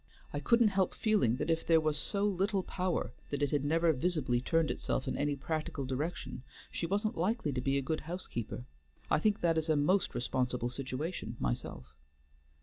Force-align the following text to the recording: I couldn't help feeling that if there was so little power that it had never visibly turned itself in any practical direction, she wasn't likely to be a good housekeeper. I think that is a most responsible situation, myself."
I 0.33 0.39
couldn't 0.39 0.69
help 0.69 0.95
feeling 0.95 1.35
that 1.35 1.51
if 1.51 1.63
there 1.63 1.79
was 1.79 1.95
so 1.95 2.25
little 2.25 2.63
power 2.63 3.13
that 3.29 3.43
it 3.43 3.51
had 3.51 3.63
never 3.63 3.93
visibly 3.93 4.41
turned 4.41 4.71
itself 4.71 5.07
in 5.07 5.15
any 5.15 5.35
practical 5.35 5.85
direction, 5.85 6.41
she 6.71 6.87
wasn't 6.87 7.19
likely 7.19 7.53
to 7.53 7.61
be 7.61 7.77
a 7.77 7.83
good 7.83 7.99
housekeeper. 7.99 8.65
I 9.11 9.19
think 9.19 9.41
that 9.41 9.59
is 9.59 9.69
a 9.69 9.75
most 9.75 10.15
responsible 10.15 10.71
situation, 10.71 11.37
myself." 11.39 11.93